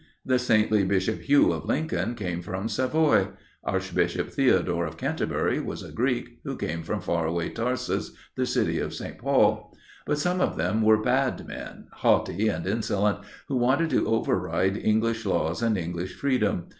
The 0.25 0.39
saintly 0.39 0.83
Bishop 0.83 1.19
Hugh 1.19 1.53
of 1.53 1.65
Lincoln 1.65 2.15
came 2.15 2.41
from 2.41 2.67
Savoy. 2.67 3.27
Archbishop 3.63 4.31
Theodore 4.31 4.87
of 4.87 4.97
Canterbury 4.97 5.59
was 5.59 5.83
a 5.83 5.91
Greek, 5.91 6.39
who 6.43 6.57
came 6.57 6.81
from 6.81 7.01
far 7.01 7.27
away 7.27 7.49
Tarsus, 7.51 8.11
the 8.35 8.47
city 8.47 8.79
of 8.79 8.95
St. 8.95 9.19
Paul. 9.19 9.71
But 10.07 10.17
some 10.17 10.41
of 10.41 10.57
them 10.57 10.81
were 10.81 10.99
bad 11.03 11.45
men, 11.47 11.85
haughty 11.91 12.47
and 12.49 12.65
insolent, 12.65 13.19
who 13.47 13.57
wanted 13.57 13.91
to 13.91 14.07
override 14.07 14.75
English 14.75 15.23
laws 15.23 15.61
and 15.61 15.77
English 15.77 16.15
freedom. 16.15 16.65